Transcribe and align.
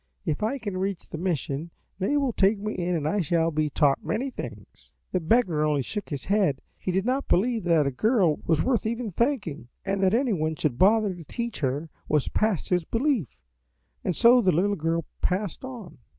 If 0.25 0.41
I 0.41 0.57
can 0.57 0.77
reach 0.79 1.07
the 1.07 1.19
mission 1.19 1.69
they 1.99 2.17
will 2.17 2.33
take 2.33 2.57
me 2.57 2.73
in 2.73 2.95
and 2.95 3.07
I 3.07 3.21
shall 3.21 3.51
be 3.51 3.69
taught 3.69 4.03
many 4.03 4.31
things.' 4.31 4.91
"The 5.11 5.19
beggar 5.19 5.63
only 5.63 5.83
shook 5.83 6.09
his 6.09 6.25
head; 6.25 6.59
he 6.75 6.91
did 6.91 7.05
not 7.05 7.27
believe 7.27 7.65
that 7.65 7.85
a 7.85 7.91
girl 7.91 8.39
was 8.47 8.63
worth 8.63 8.87
even 8.87 9.11
thanking, 9.11 9.67
and 9.85 10.01
that 10.01 10.15
anyone 10.15 10.55
should 10.55 10.79
bother 10.79 11.13
to 11.13 11.23
teach 11.25 11.59
her 11.59 11.91
was 12.09 12.29
past 12.29 12.69
his 12.69 12.83
belief, 12.83 13.27
and 14.03 14.15
so 14.15 14.41
the 14.41 14.51
little 14.51 14.75
girl 14.75 15.05
passed 15.21 15.63
on. 15.63 15.99